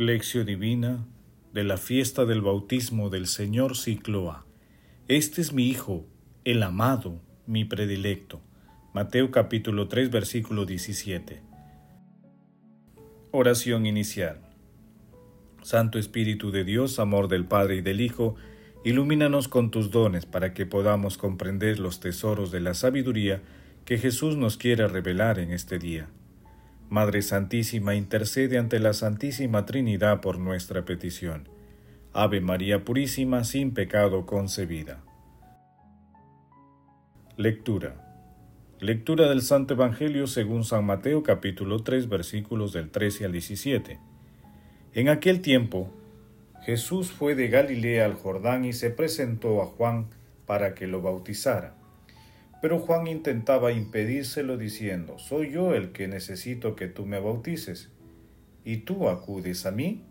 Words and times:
Lección 0.00 0.46
Divina 0.46 1.04
de 1.52 1.64
la 1.64 1.76
fiesta 1.76 2.24
del 2.24 2.40
bautismo 2.40 3.10
del 3.10 3.26
Señor 3.26 3.76
Cicloa. 3.76 4.46
Este 5.08 5.40
es 5.40 5.52
mi 5.52 5.66
Hijo, 5.66 6.06
el 6.44 6.62
amado, 6.62 7.20
mi 7.48 7.64
predilecto. 7.64 8.40
Mateo 8.94 9.32
capítulo 9.32 9.88
3 9.88 10.12
versículo 10.12 10.66
17. 10.66 11.42
Oración 13.32 13.86
inicial. 13.86 14.38
Santo 15.62 15.98
Espíritu 15.98 16.52
de 16.52 16.62
Dios, 16.62 17.00
amor 17.00 17.26
del 17.26 17.44
Padre 17.44 17.78
y 17.78 17.80
del 17.80 18.00
Hijo, 18.00 18.36
ilumínanos 18.84 19.48
con 19.48 19.72
tus 19.72 19.90
dones 19.90 20.26
para 20.26 20.54
que 20.54 20.64
podamos 20.64 21.18
comprender 21.18 21.80
los 21.80 21.98
tesoros 21.98 22.52
de 22.52 22.60
la 22.60 22.74
sabiduría 22.74 23.42
que 23.84 23.98
Jesús 23.98 24.36
nos 24.36 24.58
quiere 24.58 24.86
revelar 24.86 25.40
en 25.40 25.50
este 25.50 25.80
día. 25.80 26.08
Madre 26.90 27.20
Santísima, 27.20 27.94
intercede 27.94 28.56
ante 28.56 28.78
la 28.78 28.94
Santísima 28.94 29.66
Trinidad 29.66 30.22
por 30.22 30.38
nuestra 30.38 30.86
petición. 30.86 31.46
Ave 32.14 32.40
María 32.40 32.82
Purísima, 32.82 33.44
sin 33.44 33.74
pecado 33.74 34.24
concebida. 34.24 35.04
Lectura. 37.36 38.08
Lectura 38.80 39.28
del 39.28 39.42
Santo 39.42 39.74
Evangelio 39.74 40.26
según 40.26 40.64
San 40.64 40.86
Mateo 40.86 41.22
capítulo 41.22 41.82
3 41.82 42.08
versículos 42.08 42.72
del 42.72 42.90
13 42.90 43.26
al 43.26 43.32
17. 43.32 44.00
En 44.94 45.10
aquel 45.10 45.42
tiempo, 45.42 45.92
Jesús 46.62 47.12
fue 47.12 47.34
de 47.34 47.48
Galilea 47.48 48.06
al 48.06 48.14
Jordán 48.14 48.64
y 48.64 48.72
se 48.72 48.88
presentó 48.88 49.60
a 49.60 49.66
Juan 49.66 50.06
para 50.46 50.74
que 50.74 50.86
lo 50.86 51.02
bautizara. 51.02 51.77
Pero 52.60 52.80
Juan 52.80 53.06
intentaba 53.06 53.70
impedírselo 53.70 54.56
diciendo, 54.56 55.18
Soy 55.18 55.52
yo 55.52 55.74
el 55.74 55.92
que 55.92 56.08
necesito 56.08 56.74
que 56.74 56.88
tú 56.88 57.06
me 57.06 57.20
bautices, 57.20 57.90
¿y 58.64 58.78
tú 58.78 59.08
acudes 59.08 59.64
a 59.64 59.70
mí? 59.70 60.04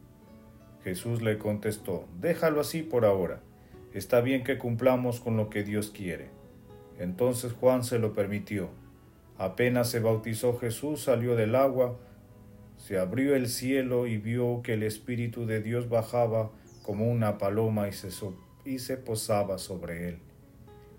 Jesús 0.84 1.22
le 1.22 1.38
contestó, 1.38 2.08
Déjalo 2.22 2.62
así 2.62 2.84
por 2.84 3.04
ahora, 3.04 3.42
está 3.94 4.22
bien 4.22 4.46
que 4.46 4.58
cumplamos 4.58 5.20
con 5.20 5.36
lo 5.36 5.50
que 5.50 5.64
Dios 5.64 5.92
quiere. 5.92 6.30
Entonces 6.98 7.52
Juan 7.52 7.84
se 7.84 8.00
lo 8.00 8.14
permitió. 8.14 8.70
Apenas 9.38 9.90
se 9.90 10.00
bautizó 10.00 10.58
Jesús, 10.58 11.02
salió 11.02 11.36
del 11.36 11.54
agua, 11.54 12.00
se 12.78 12.98
abrió 12.98 13.36
el 13.36 13.50
cielo 13.50 14.08
y 14.08 14.18
vio 14.18 14.62
que 14.64 14.74
el 14.74 14.84
Espíritu 14.84 15.46
de 15.46 15.62
Dios 15.62 15.90
bajaba 15.90 16.52
como 16.82 17.12
una 17.12 17.38
paloma 17.38 17.90
y 17.90 17.92
se, 17.92 18.08
y 18.64 18.80
se 18.80 18.96
posaba 18.96 19.58
sobre 19.58 20.08
él 20.08 20.27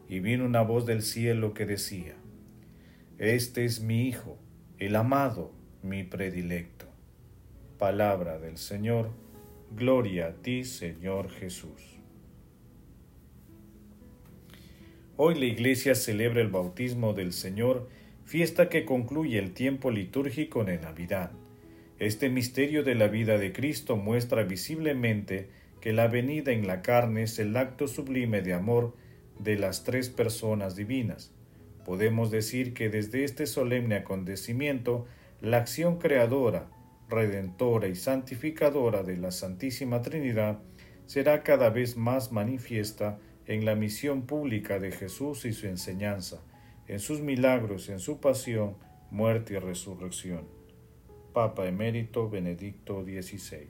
y 0.08 0.20
vino 0.20 0.44
una 0.44 0.62
voz 0.62 0.86
del 0.86 1.02
cielo 1.02 1.52
que 1.52 1.66
decía, 1.66 2.14
Este 3.18 3.64
es 3.64 3.80
mi 3.80 4.08
Hijo, 4.08 4.38
el 4.78 4.96
amado, 4.96 5.52
mi 5.82 6.02
predilecto. 6.02 6.86
Palabra 7.78 8.38
del 8.38 8.56
Señor, 8.56 9.10
gloria 9.76 10.28
a 10.28 10.32
ti, 10.32 10.64
Señor 10.64 11.30
Jesús. 11.30 11.98
Hoy 15.16 15.34
la 15.34 15.46
Iglesia 15.46 15.94
celebra 15.94 16.40
el 16.40 16.48
bautismo 16.48 17.12
del 17.12 17.32
Señor, 17.32 17.88
fiesta 18.24 18.68
que 18.68 18.84
concluye 18.84 19.38
el 19.38 19.52
tiempo 19.52 19.90
litúrgico 19.90 20.64
de 20.64 20.78
Navidad. 20.78 21.32
Este 21.98 22.28
misterio 22.30 22.84
de 22.84 22.94
la 22.94 23.08
vida 23.08 23.36
de 23.36 23.52
Cristo 23.52 23.96
muestra 23.96 24.44
visiblemente 24.44 25.50
que 25.80 25.92
la 25.92 26.06
venida 26.06 26.52
en 26.52 26.66
la 26.66 26.82
carne 26.82 27.24
es 27.24 27.38
el 27.38 27.56
acto 27.56 27.88
sublime 27.88 28.42
de 28.42 28.54
amor 28.54 28.94
de 29.38 29.56
las 29.56 29.84
tres 29.84 30.08
personas 30.08 30.76
divinas. 30.76 31.32
Podemos 31.84 32.30
decir 32.30 32.74
que 32.74 32.88
desde 32.88 33.24
este 33.24 33.46
solemne 33.46 33.96
acontecimiento, 33.96 35.06
la 35.40 35.58
acción 35.58 35.98
creadora, 35.98 36.68
redentora 37.08 37.88
y 37.88 37.94
santificadora 37.94 39.02
de 39.02 39.16
la 39.16 39.30
Santísima 39.30 40.02
Trinidad 40.02 40.58
será 41.06 41.42
cada 41.42 41.70
vez 41.70 41.96
más 41.96 42.32
manifiesta 42.32 43.18
en 43.46 43.64
la 43.64 43.74
misión 43.74 44.26
pública 44.26 44.78
de 44.78 44.92
Jesús 44.92 45.46
y 45.46 45.54
su 45.54 45.66
enseñanza, 45.66 46.42
en 46.86 47.00
sus 47.00 47.20
milagros, 47.20 47.88
en 47.88 47.98
su 47.98 48.20
pasión, 48.20 48.76
muerte 49.10 49.54
y 49.54 49.58
resurrección. 49.58 50.46
Papa 51.32 51.66
Emérito 51.66 52.28
Benedicto 52.28 53.02
XVI. 53.04 53.68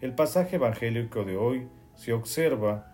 El 0.00 0.14
pasaje 0.14 0.56
evangélico 0.56 1.24
de 1.24 1.36
hoy 1.36 1.68
se 1.94 2.12
observa 2.12 2.91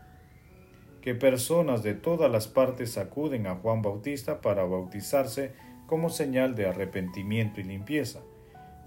que 1.01 1.15
personas 1.15 1.83
de 1.83 1.95
todas 1.95 2.31
las 2.31 2.49
partes 2.49 2.99
acuden 2.99 3.47
a 3.47 3.57
Juan 3.57 3.83
Bautista 3.83 4.41
para 4.41 4.65
bautizarse 4.65 5.53
como 5.87 6.11
señal 6.11 6.55
de 6.55 6.67
arrepentimiento 6.67 7.61
y 7.61 7.65
limpieza. 7.65 8.21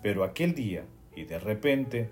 Pero 0.03 0.23
aquel 0.23 0.53
día, 0.53 0.85
y 1.15 1.23
de 1.23 1.39
repente, 1.39 2.09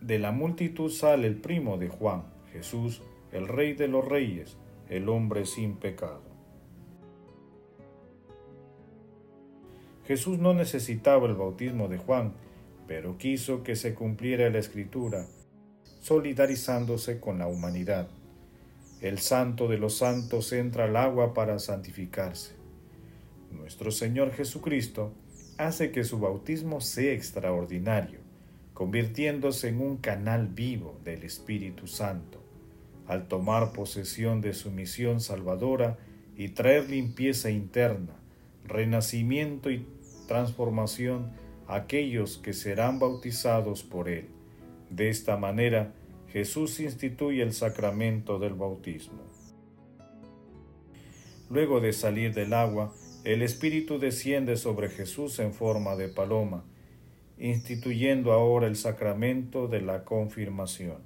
de 0.00 0.18
la 0.18 0.32
multitud 0.32 0.90
sale 0.90 1.26
el 1.26 1.36
primo 1.36 1.78
de 1.78 1.88
Juan, 1.88 2.24
Jesús, 2.52 3.02
el 3.32 3.48
Rey 3.48 3.74
de 3.74 3.88
los 3.88 4.06
Reyes, 4.06 4.56
el 4.88 5.08
hombre 5.08 5.46
sin 5.46 5.76
pecado. 5.76 6.22
Jesús 10.06 10.38
no 10.38 10.52
necesitaba 10.52 11.26
el 11.26 11.34
bautismo 11.34 11.88
de 11.88 11.98
Juan, 11.98 12.34
pero 12.86 13.16
quiso 13.16 13.62
que 13.62 13.76
se 13.76 13.94
cumpliera 13.94 14.50
la 14.50 14.58
escritura, 14.58 15.26
solidarizándose 16.00 17.20
con 17.20 17.38
la 17.38 17.46
humanidad 17.46 18.08
el 19.02 19.18
santo 19.18 19.66
de 19.66 19.78
los 19.78 19.98
santos 19.98 20.52
entra 20.52 20.84
al 20.84 20.96
agua 20.96 21.34
para 21.34 21.58
santificarse. 21.58 22.52
Nuestro 23.50 23.90
Señor 23.90 24.32
Jesucristo 24.32 25.12
hace 25.58 25.90
que 25.90 26.04
su 26.04 26.20
bautismo 26.20 26.80
sea 26.80 27.12
extraordinario, 27.12 28.20
convirtiéndose 28.74 29.68
en 29.68 29.80
un 29.80 29.96
canal 29.96 30.46
vivo 30.46 31.00
del 31.04 31.24
Espíritu 31.24 31.88
Santo, 31.88 32.40
al 33.08 33.26
tomar 33.26 33.72
posesión 33.72 34.40
de 34.40 34.54
su 34.54 34.70
misión 34.70 35.20
salvadora 35.20 35.98
y 36.36 36.50
traer 36.50 36.88
limpieza 36.88 37.50
interna, 37.50 38.14
renacimiento 38.64 39.72
y 39.72 39.84
transformación 40.28 41.32
a 41.66 41.74
aquellos 41.74 42.38
que 42.38 42.52
serán 42.52 43.00
bautizados 43.00 43.82
por 43.82 44.08
Él. 44.08 44.28
De 44.90 45.08
esta 45.08 45.36
manera, 45.36 45.92
Jesús 46.32 46.80
instituye 46.80 47.42
el 47.42 47.52
sacramento 47.52 48.38
del 48.38 48.54
bautismo. 48.54 49.20
Luego 51.50 51.80
de 51.80 51.92
salir 51.92 52.32
del 52.32 52.54
agua, 52.54 52.94
el 53.24 53.42
Espíritu 53.42 53.98
desciende 53.98 54.56
sobre 54.56 54.88
Jesús 54.88 55.38
en 55.40 55.52
forma 55.52 55.94
de 55.94 56.08
paloma, 56.08 56.64
instituyendo 57.36 58.32
ahora 58.32 58.66
el 58.66 58.76
sacramento 58.76 59.68
de 59.68 59.82
la 59.82 60.04
confirmación. 60.04 61.02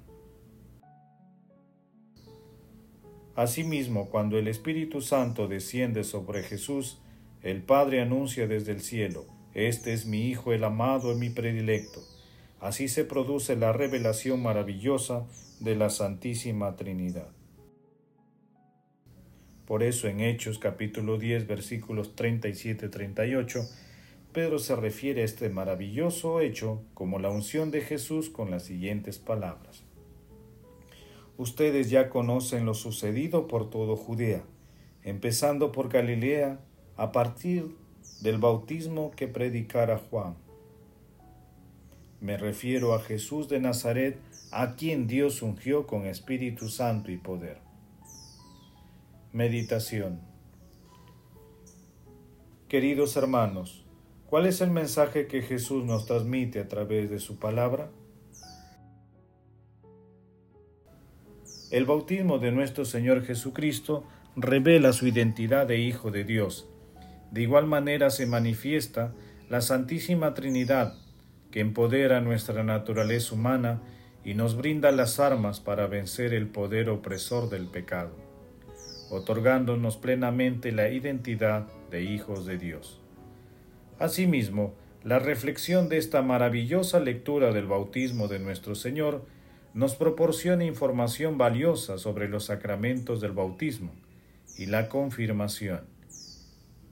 Asimismo, 3.35 4.09
cuando 4.09 4.39
el 4.39 4.47
Espíritu 4.47 5.01
Santo 5.01 5.49
desciende 5.49 6.05
sobre 6.05 6.41
Jesús, 6.41 7.01
el 7.43 7.63
Padre 7.63 8.01
anuncia 8.01 8.47
desde 8.47 8.71
el 8.71 8.79
cielo, 8.79 9.25
Este 9.53 9.91
es 9.91 10.05
mi 10.05 10.27
Hijo 10.27 10.53
el 10.53 10.63
amado 10.63 11.11
y 11.11 11.15
mi 11.17 11.29
predilecto 11.29 12.16
Así 12.59 12.87
se 12.87 13.05
produce 13.05 13.55
la 13.55 13.71
revelación 13.71 14.41
maravillosa 14.41 15.27
de 15.59 15.75
la 15.75 15.91
Santísima 15.91 16.75
Trinidad. 16.75 17.29
Por 19.67 19.83
eso 19.83 20.07
en 20.07 20.21
Hechos 20.21 20.57
capítulo 20.57 21.19
10 21.19 21.45
versículos 21.45 22.15
37-38, 22.15 23.69
Pedro 24.33 24.57
se 24.57 24.75
refiere 24.75 25.21
a 25.21 25.25
este 25.25 25.49
maravilloso 25.49 26.41
hecho 26.41 26.81
como 26.95 27.19
la 27.19 27.29
unción 27.29 27.69
de 27.69 27.81
Jesús 27.81 28.29
con 28.29 28.49
las 28.49 28.63
siguientes 28.63 29.19
palabras. 29.19 29.83
Ustedes 31.37 31.91
ya 31.91 32.09
conocen 32.09 32.65
lo 32.65 32.73
sucedido 32.73 33.47
por 33.47 33.69
todo 33.69 33.95
Judea, 33.95 34.43
empezando 35.03 35.71
por 35.71 35.89
Galilea, 35.89 36.59
a 36.95 37.11
partir 37.11 37.75
del 38.21 38.39
bautismo 38.39 39.11
que 39.11 39.27
predicara 39.27 39.99
Juan 39.99 40.46
me 42.19 42.37
refiero 42.37 42.93
a 42.93 42.99
Jesús 42.99 43.47
de 43.47 43.59
Nazaret, 43.59 44.19
a 44.51 44.75
quien 44.75 45.07
Dios 45.07 45.41
ungió 45.41 45.85
con 45.85 46.05
Espíritu 46.05 46.69
Santo 46.69 47.11
y 47.11 47.17
poder. 47.17 47.59
Meditación 49.33 50.21
Queridos 52.67 53.15
hermanos, 53.15 53.85
¿cuál 54.25 54.45
es 54.45 54.59
el 54.59 54.71
mensaje 54.71 55.27
que 55.27 55.41
Jesús 55.41 55.85
nos 55.85 56.05
transmite 56.05 56.59
a 56.59 56.67
través 56.67 57.09
de 57.09 57.19
su 57.19 57.39
palabra? 57.39 57.89
El 61.71 61.85
bautismo 61.85 62.39
de 62.39 62.51
nuestro 62.51 62.83
Señor 62.83 63.23
Jesucristo 63.23 64.03
revela 64.35 64.91
su 64.91 65.07
identidad 65.07 65.65
de 65.65 65.79
Hijo 65.79 66.11
de 66.11 66.25
Dios. 66.25 66.69
De 67.31 67.41
igual 67.41 67.67
manera 67.67 68.09
se 68.09 68.25
manifiesta 68.25 69.13
la 69.49 69.61
Santísima 69.61 70.33
Trinidad 70.33 71.06
que 71.51 71.59
empodera 71.59 72.21
nuestra 72.21 72.63
naturaleza 72.63 73.35
humana 73.35 73.81
y 74.23 74.33
nos 74.33 74.57
brinda 74.57 74.91
las 74.91 75.19
armas 75.19 75.59
para 75.59 75.87
vencer 75.87 76.33
el 76.33 76.47
poder 76.47 76.89
opresor 76.89 77.49
del 77.49 77.67
pecado, 77.67 78.11
otorgándonos 79.09 79.97
plenamente 79.97 80.71
la 80.71 80.89
identidad 80.89 81.67
de 81.89 82.03
hijos 82.03 82.45
de 82.45 82.57
Dios. 82.57 82.99
Asimismo, 83.99 84.73
la 85.03 85.19
reflexión 85.19 85.87
de 85.87 85.97
esta 85.97 86.21
maravillosa 86.21 86.99
lectura 86.99 87.53
del 87.53 87.67
bautismo 87.67 88.27
de 88.27 88.39
nuestro 88.39 88.75
Señor 88.75 89.25
nos 89.73 89.95
proporciona 89.95 90.65
información 90.65 91.37
valiosa 91.37 91.97
sobre 91.97 92.27
los 92.27 92.45
sacramentos 92.45 93.21
del 93.21 93.31
bautismo 93.31 93.91
y 94.57 94.65
la 94.65 94.89
confirmación, 94.89 95.81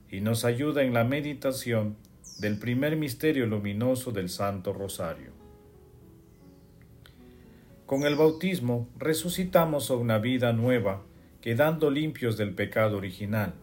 y 0.09 0.21
nos 0.21 0.45
ayuda 0.45 0.83
en 0.83 0.93
la 0.93 1.03
meditación 1.03 1.97
del 2.39 2.59
primer 2.59 2.97
misterio 2.97 3.45
luminoso 3.45 4.11
del 4.11 4.29
Santo 4.29 4.73
Rosario. 4.73 5.31
Con 7.85 8.03
el 8.03 8.15
bautismo 8.15 8.89
resucitamos 8.97 9.91
a 9.91 9.95
una 9.95 10.17
vida 10.17 10.51
nueva, 10.53 11.03
quedando 11.39 11.91
limpios 11.91 12.35
del 12.35 12.55
pecado 12.55 12.97
original. 12.97 13.53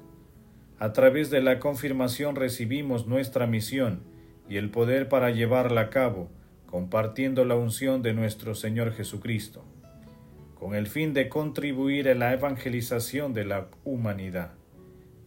A 0.79 0.93
través 0.93 1.29
de 1.31 1.43
la 1.43 1.59
confirmación 1.59 2.37
recibimos 2.37 3.07
nuestra 3.07 3.47
misión 3.47 4.03
y 4.49 4.57
el 4.57 4.71
poder 4.71 5.09
para 5.09 5.31
llevarla 5.31 5.83
a 5.83 5.91
cabo, 5.91 6.31
compartiendo 6.67 7.45
la 7.45 7.57
unción 7.57 8.03
de 8.03 8.15
nuestro 8.15 8.55
Señor 8.55 8.93
Jesucristo, 8.93 9.65
con 10.55 10.75
el 10.75 10.87
fin 10.87 11.13
de 11.13 11.29
contribuir 11.29 12.09
a 12.09 12.15
la 12.15 12.33
evangelización 12.33 13.35
de 13.35 13.45
la 13.45 13.69
humanidad. 13.85 14.53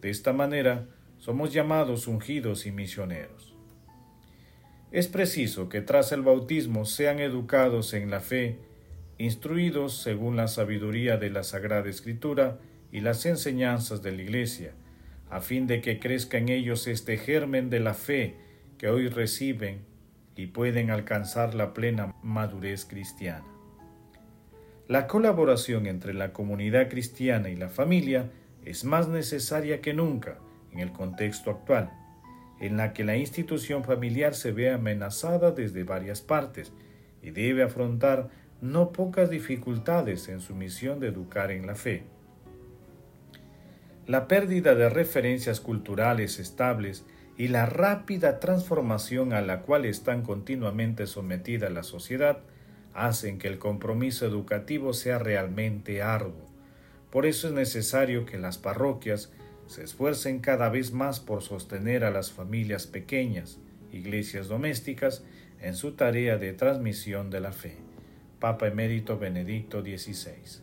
De 0.00 0.10
esta 0.10 0.32
manera, 0.32 0.88
somos 1.18 1.52
llamados 1.52 2.06
ungidos 2.06 2.66
y 2.66 2.72
misioneros. 2.72 3.54
Es 4.92 5.08
preciso 5.08 5.68
que 5.68 5.80
tras 5.80 6.12
el 6.12 6.22
bautismo 6.22 6.84
sean 6.84 7.18
educados 7.18 7.92
en 7.94 8.10
la 8.10 8.20
fe, 8.20 8.58
instruidos 9.18 10.00
según 10.00 10.36
la 10.36 10.48
sabiduría 10.48 11.16
de 11.16 11.30
la 11.30 11.42
Sagrada 11.42 11.88
Escritura 11.88 12.58
y 12.92 13.00
las 13.00 13.26
enseñanzas 13.26 14.02
de 14.02 14.12
la 14.12 14.22
Iglesia, 14.22 14.72
a 15.28 15.40
fin 15.40 15.66
de 15.66 15.80
que 15.80 15.98
crezca 15.98 16.38
en 16.38 16.48
ellos 16.48 16.86
este 16.86 17.18
germen 17.18 17.68
de 17.68 17.80
la 17.80 17.94
fe 17.94 18.36
que 18.78 18.88
hoy 18.88 19.08
reciben 19.08 19.80
y 20.36 20.46
pueden 20.46 20.90
alcanzar 20.90 21.54
la 21.54 21.74
plena 21.74 22.14
madurez 22.22 22.84
cristiana. 22.84 23.44
La 24.86 25.08
colaboración 25.08 25.86
entre 25.86 26.14
la 26.14 26.32
comunidad 26.32 26.88
cristiana 26.88 27.48
y 27.48 27.56
la 27.56 27.68
familia 27.68 28.30
es 28.64 28.84
más 28.84 29.08
necesaria 29.08 29.80
que 29.80 29.94
nunca 29.94 30.38
en 30.76 30.80
el 30.80 30.92
contexto 30.92 31.50
actual, 31.50 31.90
en 32.60 32.76
la 32.76 32.92
que 32.92 33.04
la 33.04 33.16
institución 33.16 33.82
familiar 33.82 34.34
se 34.34 34.52
ve 34.52 34.70
amenazada 34.70 35.52
desde 35.52 35.84
varias 35.84 36.20
partes 36.20 36.72
y 37.22 37.30
debe 37.30 37.62
afrontar 37.62 38.28
no 38.60 38.92
pocas 38.92 39.30
dificultades 39.30 40.28
en 40.28 40.40
su 40.40 40.54
misión 40.54 41.00
de 41.00 41.08
educar 41.08 41.50
en 41.50 41.66
la 41.66 41.74
fe. 41.74 42.04
La 44.06 44.28
pérdida 44.28 44.74
de 44.74 44.88
referencias 44.88 45.60
culturales 45.60 46.38
estables 46.38 47.04
y 47.38 47.48
la 47.48 47.66
rápida 47.66 48.38
transformación 48.38 49.32
a 49.32 49.40
la 49.40 49.62
cual 49.62 49.84
están 49.84 50.22
continuamente 50.22 51.06
sometida 51.06 51.70
la 51.70 51.82
sociedad 51.82 52.38
hacen 52.94 53.38
que 53.38 53.48
el 53.48 53.58
compromiso 53.58 54.26
educativo 54.26 54.92
sea 54.92 55.18
realmente 55.18 56.02
arduo. 56.02 56.46
Por 57.10 57.26
eso 57.26 57.48
es 57.48 57.54
necesario 57.54 58.26
que 58.26 58.38
las 58.38 58.58
parroquias 58.58 59.32
se 59.66 59.84
esfuercen 59.84 60.40
cada 60.40 60.68
vez 60.68 60.92
más 60.92 61.20
por 61.20 61.42
sostener 61.42 62.04
a 62.04 62.10
las 62.10 62.32
familias 62.32 62.86
pequeñas, 62.86 63.58
iglesias 63.92 64.48
domésticas, 64.48 65.24
en 65.60 65.74
su 65.74 65.92
tarea 65.92 66.38
de 66.38 66.52
transmisión 66.52 67.30
de 67.30 67.40
la 67.40 67.52
fe. 67.52 67.76
Papa 68.38 68.68
Emérito 68.68 69.18
Benedicto 69.18 69.80
XVI. 69.82 70.62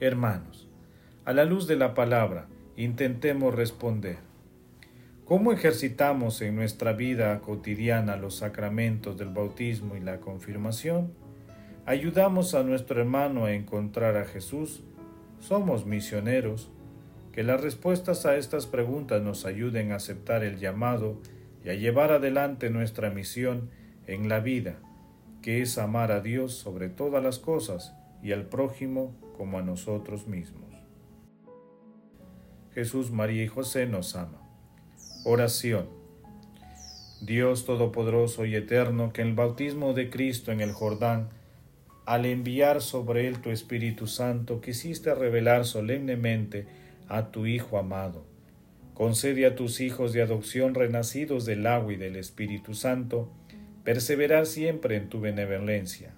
Hermanos, 0.00 0.68
a 1.24 1.32
la 1.32 1.44
luz 1.44 1.66
de 1.66 1.76
la 1.76 1.94
palabra, 1.94 2.48
intentemos 2.76 3.54
responder. 3.54 4.18
¿Cómo 5.24 5.52
ejercitamos 5.52 6.42
en 6.42 6.56
nuestra 6.56 6.92
vida 6.92 7.40
cotidiana 7.40 8.16
los 8.16 8.36
sacramentos 8.36 9.16
del 9.16 9.30
bautismo 9.30 9.96
y 9.96 10.00
la 10.00 10.20
confirmación? 10.20 11.14
¿Ayudamos 11.86 12.54
a 12.54 12.62
nuestro 12.62 13.00
hermano 13.00 13.46
a 13.46 13.52
encontrar 13.52 14.16
a 14.16 14.24
Jesús? 14.26 14.82
¿Somos 15.40 15.86
misioneros? 15.86 16.70
Que 17.34 17.42
las 17.42 17.60
respuestas 17.60 18.26
a 18.26 18.36
estas 18.36 18.68
preguntas 18.68 19.20
nos 19.20 19.44
ayuden 19.44 19.90
a 19.90 19.96
aceptar 19.96 20.44
el 20.44 20.60
llamado 20.60 21.20
y 21.64 21.70
a 21.70 21.74
llevar 21.74 22.12
adelante 22.12 22.70
nuestra 22.70 23.10
misión 23.10 23.70
en 24.06 24.28
la 24.28 24.38
vida, 24.38 24.76
que 25.42 25.60
es 25.60 25.76
amar 25.76 26.12
a 26.12 26.20
Dios 26.20 26.54
sobre 26.54 26.90
todas 26.90 27.24
las 27.24 27.40
cosas 27.40 27.92
y 28.22 28.30
al 28.30 28.44
prójimo 28.44 29.16
como 29.36 29.58
a 29.58 29.62
nosotros 29.62 30.28
mismos. 30.28 30.70
Jesús, 32.72 33.10
María 33.10 33.42
y 33.42 33.48
José 33.48 33.86
nos 33.86 34.14
ama. 34.14 34.40
Oración. 35.24 35.88
Dios 37.20 37.64
Todopoderoso 37.64 38.44
y 38.44 38.54
Eterno, 38.54 39.12
que 39.12 39.22
en 39.22 39.28
el 39.28 39.34
bautismo 39.34 39.92
de 39.92 40.08
Cristo 40.08 40.52
en 40.52 40.60
el 40.60 40.70
Jordán, 40.70 41.30
al 42.06 42.26
enviar 42.26 42.80
sobre 42.80 43.26
él 43.26 43.40
tu 43.40 43.50
Espíritu 43.50 44.06
Santo, 44.06 44.60
quisiste 44.60 45.12
revelar 45.16 45.64
solemnemente 45.64 46.83
a 47.08 47.30
tu 47.30 47.46
Hijo 47.46 47.78
amado. 47.78 48.24
Concede 48.94 49.44
a 49.46 49.56
tus 49.56 49.80
hijos 49.80 50.12
de 50.12 50.22
adopción 50.22 50.74
renacidos 50.74 51.44
del 51.44 51.66
agua 51.66 51.92
y 51.92 51.96
del 51.96 52.16
Espíritu 52.16 52.74
Santo, 52.74 53.28
perseverar 53.82 54.46
siempre 54.46 54.96
en 54.96 55.08
tu 55.08 55.20
benevolencia. 55.20 56.14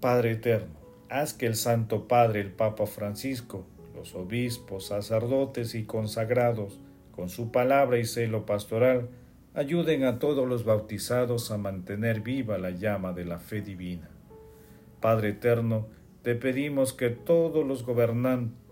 Padre 0.00 0.32
eterno, 0.32 0.74
haz 1.08 1.32
que 1.32 1.46
el 1.46 1.54
Santo 1.54 2.06
Padre, 2.06 2.40
el 2.40 2.50
Papa 2.50 2.86
Francisco, 2.86 3.66
los 3.94 4.14
obispos, 4.14 4.86
sacerdotes 4.86 5.74
y 5.74 5.84
consagrados, 5.84 6.78
con 7.12 7.30
su 7.30 7.50
palabra 7.50 7.98
y 7.98 8.04
celo 8.04 8.44
pastoral, 8.44 9.08
ayuden 9.54 10.04
a 10.04 10.18
todos 10.18 10.46
los 10.46 10.64
bautizados 10.64 11.50
a 11.50 11.56
mantener 11.56 12.20
viva 12.20 12.58
la 12.58 12.70
llama 12.70 13.12
de 13.12 13.24
la 13.24 13.38
fe 13.38 13.62
divina. 13.62 14.10
Padre 15.00 15.30
eterno, 15.30 15.86
te 16.22 16.34
pedimos 16.34 16.92
que 16.92 17.10
todos 17.10 17.66
los 17.66 17.84
gobernantes 17.84 18.63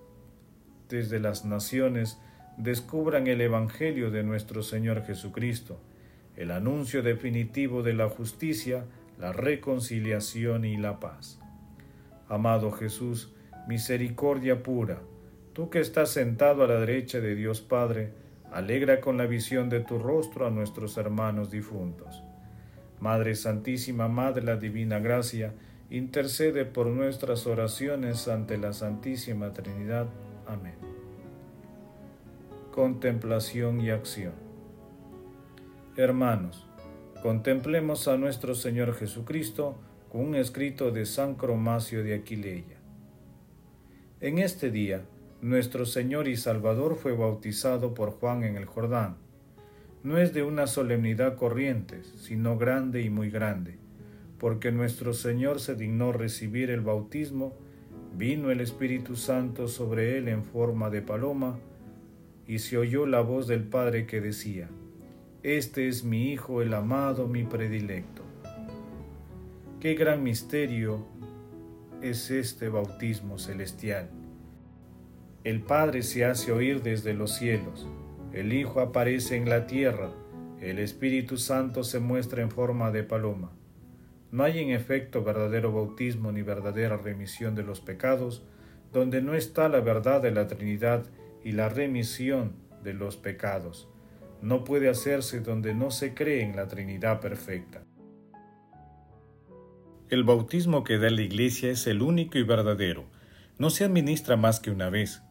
de 0.93 1.21
las 1.21 1.45
naciones 1.45 2.19
descubran 2.57 3.27
el 3.27 3.41
Evangelio 3.41 4.11
de 4.11 4.23
nuestro 4.23 4.63
Señor 4.63 5.05
Jesucristo, 5.05 5.81
el 6.37 6.51
anuncio 6.51 7.03
definitivo 7.03 7.83
de 7.83 7.95
la 7.95 8.09
justicia, 8.09 8.85
la 9.19 9.33
reconciliación 9.33 10.65
y 10.65 10.77
la 10.77 11.01
paz. 11.01 11.41
Amado 12.29 12.71
Jesús, 12.73 13.33
misericordia 13.67 14.63
pura, 14.63 15.01
tú 15.55 15.71
que 15.71 15.81
estás 15.81 16.11
sentado 16.11 16.65
a 16.65 16.67
la 16.67 16.81
derecha 16.81 17.21
de 17.21 17.35
Dios 17.35 17.61
Padre, 17.61 18.13
alegra 18.53 19.01
con 19.01 19.17
la 19.17 19.27
visión 19.27 19.71
de 19.71 19.81
tu 19.81 19.99
rostro 19.99 20.47
a 20.47 20.51
nuestros 20.51 20.97
hermanos 20.99 21.51
difuntos. 21.51 22.23
Madre 23.01 23.35
Santísima, 23.35 24.09
Madre 24.09 24.45
la 24.45 24.57
Divina 24.57 24.99
Gracia, 24.99 25.55
intercede 25.91 26.65
por 26.65 26.87
nuestras 26.87 27.47
oraciones 27.47 28.29
ante 28.29 28.57
la 28.59 28.73
Santísima 28.73 29.53
Trinidad 29.53 30.07
Amén. 30.47 30.75
Contemplación 32.73 33.81
y 33.81 33.91
acción. 33.91 34.33
Hermanos, 35.97 36.67
contemplemos 37.23 38.09
a 38.09 38.17
nuestro 38.17 38.55
Señor 38.55 38.95
Jesucristo 38.95 39.77
con 40.11 40.23
un 40.23 40.35
escrito 40.35 40.91
de 40.91 41.07
San 41.07 41.35
Cromacio 41.35 42.03
de 42.03 42.15
Aquileia. 42.15 42.79
En 44.21 44.39
este 44.39 44.71
día, 44.71 45.05
nuestro 45.41 45.85
Señor 45.85 46.29
y 46.29 46.37
Salvador 46.37 46.97
fue 46.97 47.13
bautizado 47.13 47.95
por 47.95 48.13
Juan 48.13 48.45
en 48.45 48.57
el 48.57 48.65
Jordán. 48.65 49.17
No 50.03 50.19
es 50.19 50.33
de 50.33 50.43
una 50.43 50.67
solemnidad 50.67 51.37
corriente, 51.37 52.03
sino 52.17 52.57
grande 52.57 53.03
y 53.03 53.11
muy 53.11 53.31
grande, 53.31 53.79
porque 54.39 54.73
nuestro 54.73 55.13
Señor 55.13 55.61
se 55.61 55.75
dignó 55.75 56.13
recibir 56.13 56.71
el 56.71 56.81
bautismo 56.81 57.53
Vino 58.17 58.51
el 58.51 58.61
Espíritu 58.61 59.17
Santo 59.17 59.69
sobre 59.69 60.19
él 60.19 60.29
en 60.29 60.45
forma 60.45 60.91
de 60.91 61.03
paloma, 61.03 61.59
y 62.47 62.59
se 62.59 62.77
oyó 62.77 63.07
la 63.07 63.21
voz 63.21 63.47
del 63.47 63.65
Padre 63.65 64.07
que 64.07 64.21
decía, 64.21 64.69
Este 65.43 65.89
es 65.89 66.05
mi 66.05 66.33
Hijo 66.33 66.63
el 66.63 66.75
amado, 66.75 67.27
mi 67.29 67.45
predilecto. 67.45 68.23
Qué 69.81 69.95
gran 69.95 70.23
misterio 70.23 71.07
es 72.03 72.31
este 72.31 72.69
bautismo 72.69 73.39
celestial. 73.39 74.11
El 75.45 75.61
Padre 75.61 76.03
se 76.03 76.25
hace 76.25 76.53
oír 76.53 76.83
desde 76.83 77.15
los 77.15 77.33
cielos, 77.33 77.89
el 78.33 78.53
Hijo 78.53 78.81
aparece 78.81 79.37
en 79.37 79.49
la 79.49 79.67
tierra, 79.67 80.11
el 80.61 80.79
Espíritu 80.79 81.37
Santo 81.37 81.83
se 81.83 81.99
muestra 81.99 82.43
en 82.43 82.51
forma 82.51 82.91
de 82.91 83.03
paloma. 83.03 83.53
No 84.33 84.45
hay 84.45 84.61
en 84.61 84.71
efecto 84.71 85.23
verdadero 85.23 85.73
bautismo 85.73 86.33
ni 86.33 86.41
verdadera 86.41 86.97
remisión 86.97 87.55
de 87.55 87.63
los 87.63 87.83
pecados, 87.83 88.43
donde 88.91 89.21
no 89.21 89.35
está 89.35 89.69
la 89.69 89.81
verdad 89.81 90.23
de 90.23 90.31
la 90.31 90.47
Trinidad 90.47 91.05
y 91.45 91.53
la 91.53 91.69
remisión 91.69 92.55
de 92.83 92.95
los 92.95 93.19
pecados. 93.19 93.89
No 94.41 94.65
puede 94.65 94.89
hacerse 94.89 95.41
donde 95.41 95.75
no 95.75 95.91
se 95.91 96.15
cree 96.15 96.43
en 96.43 96.57
la 96.57 96.67
Trinidad 96.67 97.21
perfecta. 97.21 97.85
El 100.09 100.25
bautismo 100.25 100.83
que 100.83 100.99
da 100.99 101.11
la 101.11 101.23
Iglesia 101.23 101.71
es 101.71 101.87
el 101.87 102.01
único 102.01 102.39
y 102.39 102.43
verdadero. 102.43 103.05
No 103.59 103.69
se 103.69 103.85
administra 103.85 104.37
más 104.37 104.61
que 104.61 104.71
una 104.71 104.89
vez. 104.89 105.23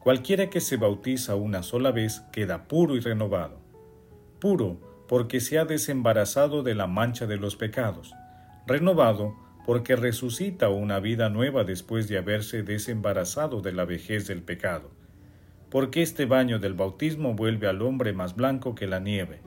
Cualquiera 0.00 0.50
que 0.50 0.60
se 0.60 0.76
bautiza 0.76 1.36
una 1.36 1.62
sola 1.62 1.92
vez 1.92 2.22
queda 2.32 2.66
puro 2.66 2.96
y 2.96 3.00
renovado. 3.00 3.60
Puro 4.40 4.80
porque 5.08 5.40
se 5.40 5.58
ha 5.58 5.64
desembarazado 5.64 6.62
de 6.62 6.74
la 6.74 6.86
mancha 6.86 7.26
de 7.26 7.36
los 7.36 7.56
pecados, 7.56 8.14
renovado 8.68 9.34
porque 9.66 9.96
resucita 9.96 10.70
una 10.70 11.00
vida 11.00 11.28
nueva 11.28 11.64
después 11.64 12.08
de 12.08 12.16
haberse 12.16 12.62
desembarazado 12.62 13.60
de 13.60 13.72
la 13.72 13.84
vejez 13.84 14.26
del 14.26 14.42
pecado, 14.42 14.90
porque 15.68 16.00
este 16.00 16.24
baño 16.24 16.58
del 16.58 16.72
bautismo 16.72 17.34
vuelve 17.34 17.66
al 17.66 17.82
hombre 17.82 18.12
más 18.12 18.34
blanco 18.34 18.74
que 18.74 18.86
la 18.86 19.00
nieve, 19.00 19.40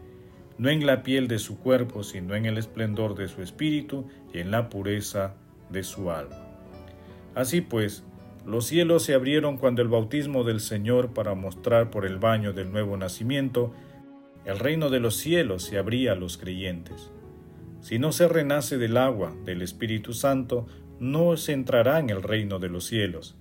no 0.57 0.69
en 0.69 0.85
la 0.85 1.01
piel 1.01 1.27
de 1.27 1.39
su 1.39 1.57
cuerpo, 1.57 2.03
sino 2.03 2.35
en 2.35 2.45
el 2.45 2.59
esplendor 2.59 3.15
de 3.15 3.27
su 3.27 3.41
espíritu 3.41 4.05
y 4.31 4.39
en 4.39 4.51
la 4.51 4.69
pureza 4.69 5.33
de 5.71 5.81
su 5.83 6.11
alma. 6.11 6.37
Así 7.33 7.61
pues, 7.61 8.03
los 8.45 8.67
cielos 8.67 9.03
se 9.03 9.13
abrieron 9.13 9.57
cuando 9.57 9.81
el 9.81 9.87
bautismo 9.87 10.43
del 10.43 10.59
Señor 10.59 11.13
para 11.13 11.33
mostrar 11.33 11.89
por 11.89 12.05
el 12.05 12.17
baño 12.17 12.53
del 12.53 12.71
nuevo 12.71 12.97
nacimiento, 12.97 13.73
el 14.45 14.59
reino 14.59 14.89
de 14.89 14.99
los 14.99 15.15
cielos 15.15 15.63
se 15.63 15.77
abría 15.77 16.11
a 16.11 16.15
los 16.15 16.37
creyentes. 16.37 17.11
Si 17.81 17.97
no 17.97 18.11
se 18.11 18.27
renace 18.27 18.77
del 18.77 18.95
agua 18.95 19.35
del 19.43 19.61
Espíritu 19.63 20.13
Santo, 20.13 20.67
no 20.99 21.35
se 21.35 21.53
entrará 21.53 21.99
en 21.99 22.11
el 22.11 22.21
reino 22.21 22.59
de 22.59 22.69
los 22.69 22.85
cielos. 22.85 23.35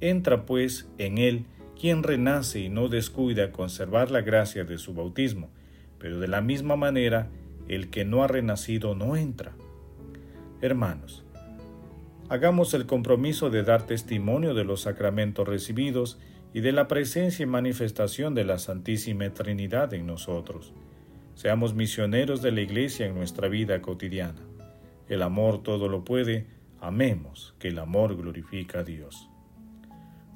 Entra 0.00 0.44
pues 0.44 0.88
en 0.98 1.18
él 1.18 1.46
quien 1.80 2.02
renace 2.02 2.58
y 2.58 2.68
no 2.68 2.88
descuida 2.88 3.52
conservar 3.52 4.10
la 4.10 4.22
gracia 4.22 4.64
de 4.64 4.76
su 4.76 4.92
bautismo, 4.92 5.50
pero 5.98 6.18
de 6.18 6.26
la 6.26 6.40
misma 6.40 6.74
manera 6.74 7.30
el 7.68 7.90
que 7.90 8.04
no 8.04 8.24
ha 8.24 8.26
renacido 8.26 8.96
no 8.96 9.16
entra. 9.16 9.52
Hermanos, 10.60 11.24
hagamos 12.28 12.74
el 12.74 12.86
compromiso 12.86 13.50
de 13.50 13.62
dar 13.62 13.86
testimonio 13.86 14.54
de 14.54 14.64
los 14.64 14.82
sacramentos 14.82 15.46
recibidos 15.46 16.18
y 16.52 16.60
de 16.60 16.72
la 16.72 16.88
presencia 16.88 17.44
y 17.44 17.46
manifestación 17.46 18.34
de 18.34 18.44
la 18.44 18.58
Santísima 18.58 19.30
Trinidad 19.30 19.94
en 19.94 20.06
nosotros. 20.06 20.72
Seamos 21.38 21.72
misioneros 21.72 22.42
de 22.42 22.50
la 22.50 22.62
Iglesia 22.62 23.06
en 23.06 23.14
nuestra 23.14 23.46
vida 23.46 23.80
cotidiana. 23.80 24.40
El 25.08 25.22
amor 25.22 25.62
todo 25.62 25.88
lo 25.88 26.04
puede, 26.04 26.48
amemos, 26.80 27.54
que 27.60 27.68
el 27.68 27.78
amor 27.78 28.16
glorifica 28.16 28.80
a 28.80 28.82
Dios. 28.82 29.30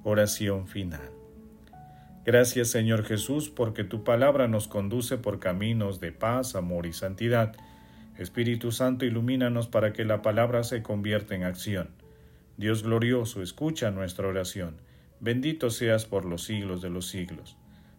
Oración 0.05 0.69
final. 0.69 1.11
Gracias 2.25 2.69
Señor 2.69 3.03
Jesús 3.03 3.51
porque 3.51 3.83
tu 3.83 4.05
palabra 4.05 4.47
nos 4.47 4.69
conduce 4.69 5.19
por 5.19 5.41
caminos 5.41 5.99
de 5.99 6.13
paz, 6.13 6.55
amor 6.55 6.87
y 6.87 6.93
santidad. 6.93 7.57
Espíritu 8.17 8.71
Santo, 8.71 9.05
ilumínanos 9.05 9.67
para 9.67 9.93
que 9.93 10.05
la 10.05 10.23
palabra 10.23 10.63
se 10.63 10.85
convierta 10.85 11.35
en 11.35 11.43
acción. 11.43 11.89
Dios 12.59 12.85
glorioso, 12.85 13.43
escucha 13.43 13.91
nuestra 13.91 14.29
oración. 14.29 14.77
Bendito 15.19 15.71
seas 15.71 16.07
por 16.07 16.25
los 16.25 16.45
siglos 16.45 16.81
de 16.81 16.91
los 16.91 17.09
siglos. 17.09 17.57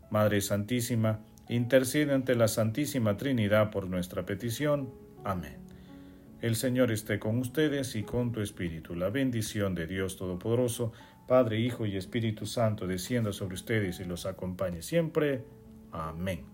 Madre 0.09 0.39
Santísima, 0.39 1.19
intercede 1.49 2.13
ante 2.13 2.35
la 2.35 2.47
Santísima 2.47 3.17
Trinidad 3.17 3.71
por 3.71 3.87
nuestra 3.87 4.25
petición. 4.25 4.89
Amén. 5.23 5.57
El 6.41 6.55
Señor 6.55 6.91
esté 6.91 7.19
con 7.19 7.39
ustedes 7.39 7.95
y 7.95 8.03
con 8.03 8.31
tu 8.31 8.41
Espíritu. 8.41 8.95
La 8.95 9.09
bendición 9.09 9.75
de 9.75 9.87
Dios 9.87 10.17
Todopoderoso, 10.17 10.91
Padre, 11.27 11.59
Hijo 11.59 11.85
y 11.85 11.95
Espíritu 11.95 12.45
Santo, 12.45 12.85
descienda 12.85 13.31
sobre 13.31 13.55
ustedes 13.55 13.99
y 14.01 14.03
los 14.03 14.25
acompañe 14.25 14.81
siempre. 14.81 15.45
Amén. 15.91 16.52